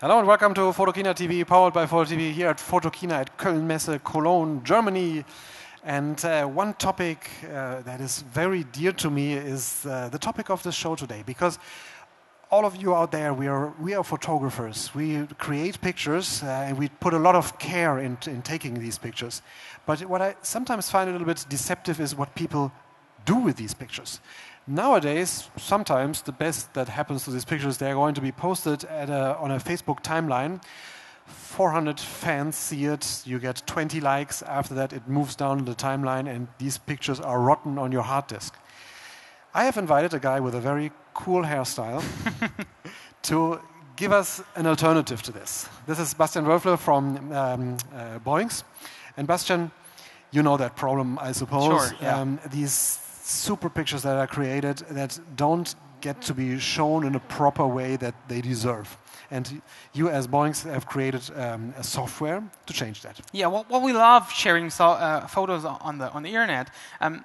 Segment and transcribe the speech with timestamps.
[0.00, 3.64] Hello and welcome to Photokina TV, powered by Photo TV here at Photokina at Köln
[3.64, 5.24] Messe, Cologne, Germany.
[5.82, 10.50] And uh, one topic uh, that is very dear to me is uh, the topic
[10.50, 11.58] of the show today, because
[12.48, 14.94] all of you out there, we are, we are photographers.
[14.94, 18.98] We create pictures uh, and we put a lot of care in, in taking these
[18.98, 19.42] pictures.
[19.84, 22.70] But what I sometimes find a little bit deceptive is what people
[23.24, 24.20] do with these pictures.
[24.70, 29.34] Nowadays, sometimes the best that happens to these pictures, they're going to be posted a,
[29.40, 30.62] on a Facebook timeline.
[31.24, 34.42] 400 fans see it, you get 20 likes.
[34.42, 38.26] After that, it moves down the timeline, and these pictures are rotten on your hard
[38.26, 38.54] disk.
[39.54, 42.04] I have invited a guy with a very cool hairstyle
[43.22, 43.60] to
[43.96, 45.66] give us an alternative to this.
[45.86, 48.64] This is Bastian Wölfle from um, uh, Boinx.
[49.16, 49.70] And Bastian,
[50.30, 51.88] you know that problem, I suppose.
[51.88, 52.20] Sure, yeah.
[52.20, 57.20] Um, these super pictures that are created that don't get to be shown in a
[57.20, 58.96] proper way that they deserve.
[59.30, 59.60] And
[59.92, 63.20] you, as Boinx, have created um, a software to change that.
[63.32, 66.70] Yeah, well, well we love sharing so, uh, photos on the on the internet.
[67.00, 67.24] Um,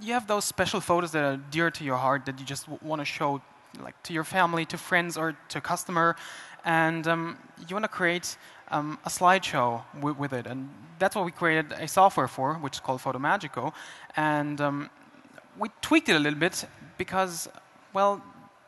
[0.00, 3.00] you have those special photos that are dear to your heart that you just want
[3.00, 3.42] to show,
[3.82, 6.16] like to your family, to friends, or to a customer,
[6.64, 8.36] and um, you want to create
[8.70, 10.46] um, a slideshow with it.
[10.46, 13.72] And that's what we created a software for, which is called FotoMagico.
[14.16, 14.90] And um,
[15.58, 16.64] we tweaked it a little bit
[16.98, 17.48] because,
[17.92, 18.22] well,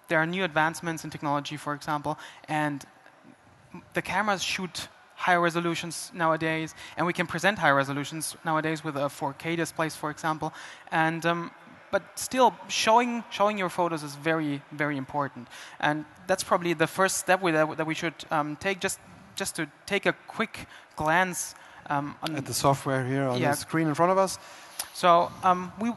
[0.08, 2.84] there are new advancements in technology, for example, and
[3.94, 9.08] the cameras shoot higher resolutions nowadays, and we can present higher resolutions nowadays with a
[9.08, 10.52] 4K displays, for example.
[10.90, 11.50] And um,
[11.90, 17.18] but still, showing showing your photos is very very important, and that's probably the first
[17.18, 18.80] step that, that we should um, take.
[18.80, 18.98] Just
[19.36, 21.54] just to take a quick glance
[21.86, 23.50] um, at the software here on yeah.
[23.50, 24.38] the screen in front of us.
[24.94, 25.92] So um, we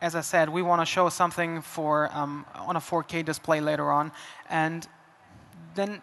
[0.00, 3.90] as I said, we want to show something for um, on a 4K display later
[3.90, 4.12] on,
[4.48, 4.86] and
[5.74, 6.02] then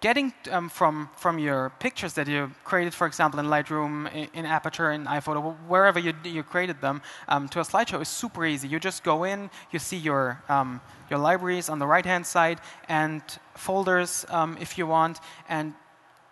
[0.00, 4.46] getting um, from from your pictures that you created, for example, in Lightroom, in, in
[4.46, 8.68] Aperture, in iPhoto, wherever you you created them, um, to a slideshow is super easy.
[8.68, 13.22] You just go in, you see your um, your libraries on the right-hand side and
[13.54, 15.74] folders um, if you want, and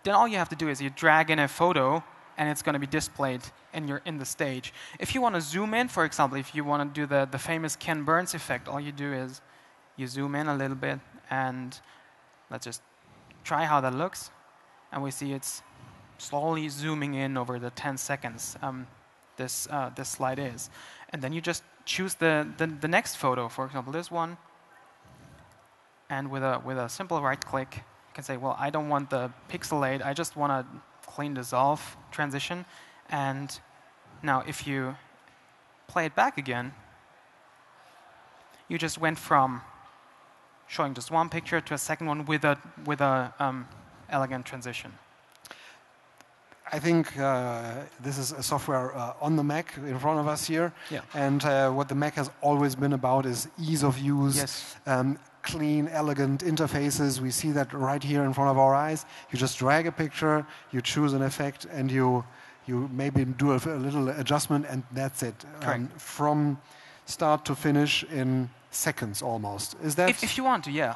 [0.03, 2.03] then all you have to do is you drag in a photo
[2.37, 3.41] and it's going to be displayed
[3.73, 4.73] in, your, in the stage.
[4.99, 7.39] If you want to zoom in, for example, if you want to do the, the
[7.39, 9.41] famous Ken Burns effect, all you do is
[9.97, 10.99] you zoom in a little bit
[11.29, 11.79] and
[12.49, 12.81] let's just
[13.43, 14.31] try how that looks.
[14.91, 15.61] And we see it's
[16.17, 18.87] slowly zooming in over the 10 seconds um,
[19.37, 20.69] this, uh, this slide is.
[21.09, 24.37] And then you just choose the, the, the next photo, for example, this one.
[26.09, 29.09] And with a, with a simple right click, you can say, well, I don't want
[29.09, 32.65] the pixelate, I just want to clean dissolve transition.
[33.11, 33.59] And
[34.23, 34.95] now if you
[35.87, 36.73] play it back again,
[38.69, 39.61] you just went from
[40.67, 43.67] showing just one picture to a second one with a, with a um,
[44.09, 44.93] elegant transition.
[46.73, 50.47] I think uh, this is a software uh, on the Mac in front of us
[50.47, 50.71] here.
[50.89, 51.01] Yeah.
[51.13, 54.75] And uh, what the Mac has always been about is ease of use, yes.
[54.85, 57.19] um, clean, elegant interfaces.
[57.19, 59.05] We see that right here in front of our eyes.
[59.31, 62.23] You just drag a picture, you choose an effect, and you
[62.65, 65.35] you maybe do a, a little adjustment, and that's it.
[65.63, 66.57] Um, from
[67.05, 69.75] start to finish in seconds almost.
[69.83, 70.09] Is that?
[70.09, 70.95] If, if you want to, yeah.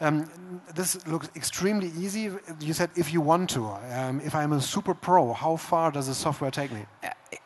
[0.00, 0.28] Um,
[0.74, 2.30] this looks extremely easy.
[2.60, 3.66] You said if you want to.
[3.66, 6.86] Um, if I'm a super pro, how far does the software take me?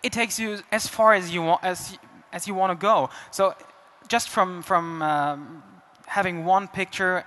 [0.02, 1.98] It takes you as far as you want as
[2.32, 3.10] as you want to go.
[3.30, 3.54] So
[4.08, 5.62] just from from um,
[6.06, 7.24] having one picture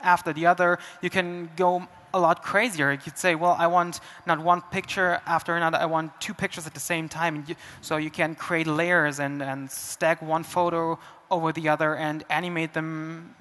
[0.00, 2.92] after the other, you can go a lot crazier.
[2.92, 6.66] You could say, well, I want not one picture after another, I want two pictures
[6.66, 7.44] at the same time.
[7.46, 10.98] You, so you can create layers and, and stack one photo
[11.30, 13.34] over the other and animate them,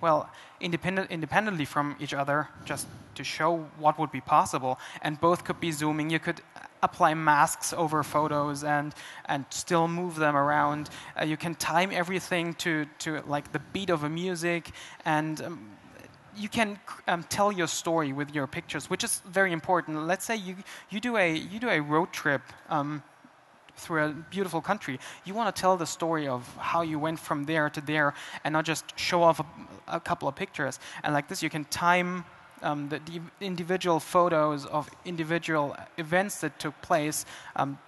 [0.00, 0.30] well,
[0.60, 4.78] independent, independently from each other, just to show what would be possible.
[5.02, 6.10] And both could be zooming.
[6.10, 6.40] You could
[6.82, 8.94] apply masks over photos and
[9.24, 10.90] and still move them around.
[11.18, 14.70] Uh, you can time everything to to like the beat of a music,
[15.04, 15.70] and um,
[16.36, 20.06] you can um, tell your story with your pictures, which is very important.
[20.06, 20.56] Let's say you
[20.90, 22.42] you do a you do a road trip.
[22.68, 23.02] Um,
[23.76, 27.42] through a beautiful country, you want to tell the story of how you went from
[27.42, 28.14] there to there,
[28.44, 29.46] and not just show off a,
[29.88, 30.78] a couple of pictures.
[31.02, 32.24] And like this, you can time
[32.62, 37.26] um, the, the, individual photos of individual events that took place,
[37.56, 37.78] um,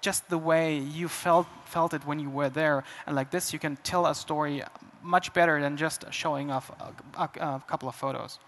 [0.00, 3.58] just the way you felt felt it when you were there, and like this, you
[3.58, 4.62] can tell a story
[5.08, 8.38] much better than just showing off a, a, a couple of photos.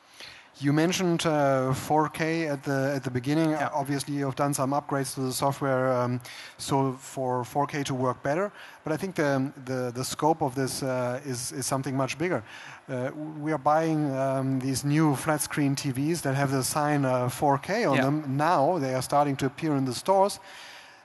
[0.60, 2.20] You mentioned uh, 4K
[2.52, 3.50] at the at the beginning.
[3.50, 3.70] Yeah.
[3.82, 6.20] Obviously, you've done some upgrades to the software um,
[6.58, 8.50] so for 4K to work better.
[8.84, 12.42] But I think the the, the scope of this uh, is is something much bigger.
[12.88, 13.10] Uh,
[13.44, 17.86] we are buying um, these new flat screen TVs that have the sign uh, 4K
[17.90, 18.04] on Yeah.
[18.04, 18.36] them.
[18.36, 20.40] Now they are starting to appear in the stores.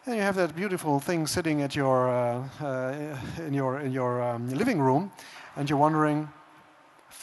[0.08, 4.22] And you have that beautiful thing sitting at your uh, uh, in your in your
[4.22, 5.12] um, living room,
[5.56, 6.30] and you're wondering,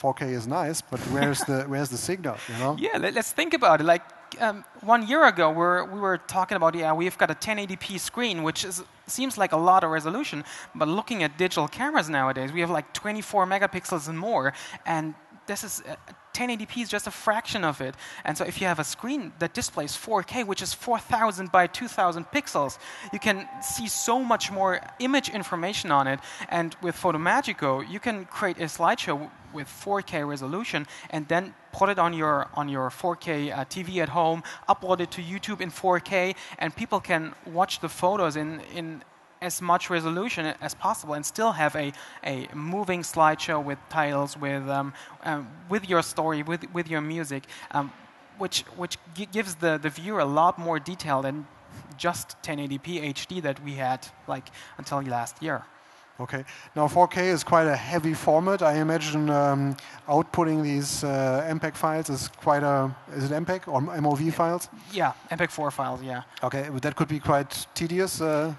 [0.00, 2.37] 4K is nice, but where's the where's the signal?
[2.49, 2.76] You know?
[2.79, 3.84] Yeah, let, us think about it.
[3.84, 4.02] Like
[4.40, 8.43] um, one year ago, we're, we were talking about yeah, we've got a 1080p screen,
[8.43, 10.44] which is, seems like a lot of resolution,
[10.75, 14.52] but looking at digital cameras nowadays, we have like 24 megapixels and more,
[14.87, 15.14] and
[15.46, 15.94] this is uh,
[16.34, 17.94] 1080p is just a fraction of it.
[18.25, 22.26] And so if you have a screen that displays 4K, which is 4000 by 2000
[22.26, 22.79] pixels,
[23.12, 26.20] you can see so much more image information on it.
[26.49, 31.99] And with FotoMagico, you can create a slideshow with 4K resolution and then put it
[31.99, 36.35] on your on your 4K uh, TV at home, upload it to YouTube in 4K,
[36.58, 39.02] and people can watch the photos in in
[39.43, 41.93] as much resolution as possible and still have a,
[42.25, 44.94] a moving slideshow with titles, with, um,
[45.25, 47.43] um, with your story, with, with your music,
[47.73, 47.93] um,
[48.39, 51.47] which, which gi- gives the, the viewer a lot more detail than
[51.97, 54.49] just 1080p HD that we had like
[54.79, 55.65] until last year.
[56.21, 56.45] Okay.
[56.77, 58.62] Now 4K is quite a heavy format.
[58.62, 62.95] I imagine um, outputting these uh, MPEG files is quite a.
[63.17, 64.69] Is it MPEG or MOV files?
[64.93, 66.23] Yeah, MPEG-4 files, yeah.
[66.43, 68.21] Okay, that could be quite tedious.
[68.21, 68.55] Uh,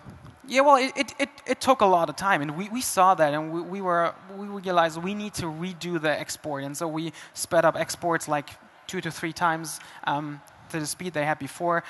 [0.47, 3.15] Yeah, well, it, it, it, it took a lot of time, and we, we saw
[3.15, 6.87] that, and we, we, were, we realized we need to redo the export, and so
[6.87, 8.49] we sped up exports like
[8.85, 11.83] two to three times um, to the speed they had before.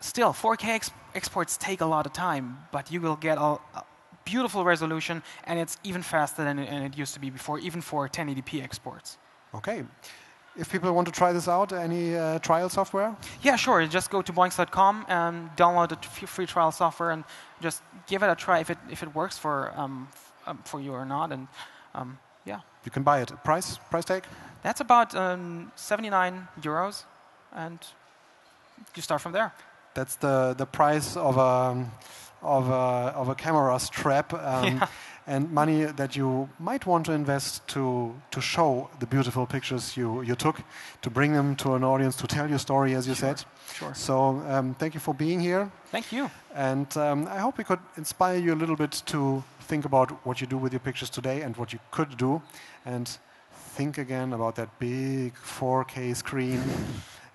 [0.00, 3.84] Still, 4K ex- exports take a lot of time, but you will get a, a
[4.24, 7.80] beautiful resolution, and it's even faster than it, than it used to be before, even
[7.80, 9.18] for 1080p exports.
[9.54, 9.84] okay.
[10.56, 13.14] If people want to try this out, any uh, trial software?
[13.42, 13.86] Yeah, sure.
[13.86, 17.24] Just go to boinx.com and download the free trial software and
[17.62, 20.08] just give it a try if it if it works for um,
[20.46, 21.30] um, for you or not.
[21.32, 21.46] And
[21.94, 23.32] um, yeah, You can buy it.
[23.44, 23.78] Price?
[23.90, 24.24] Price tag?
[24.62, 27.04] that's about um, 79 euros,
[27.54, 27.78] and
[28.94, 29.52] you start from there.
[29.94, 31.86] That's the the price of a
[32.42, 34.32] of a of a camera strap.
[34.34, 34.82] Um,
[35.26, 35.36] Yeah.
[35.36, 40.22] And money that you might want to invest to to show the beautiful pictures you,
[40.22, 40.56] you took,
[41.02, 43.44] to bring them to an audience, to tell your story, as you said.
[43.74, 43.94] Sure.
[43.94, 46.30] So um, thank you for being here, Thank you.
[46.54, 50.40] and um, I hope we could inspire you a little bit to think about what
[50.40, 52.40] you do with your pictures today and what you could do,
[52.84, 53.18] and
[53.76, 56.60] think again about that big 4K screen.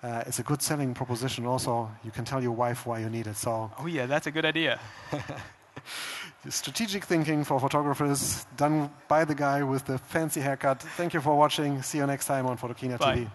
[0.06, 1.46] Uh, it's a good selling proposition.
[1.46, 3.36] Also, you can tell your wife why you need it.
[3.36, 4.78] So, Oh yeah, that's a good idea.
[6.48, 10.80] strategic thinking for photographers done by the guy with the fancy haircut.
[10.96, 11.82] Thank you for watching.
[11.82, 13.16] See you next time on Photokina Bye.
[13.16, 13.30] TV.